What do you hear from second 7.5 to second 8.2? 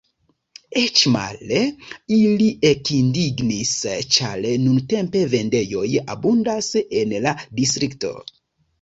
distrikto.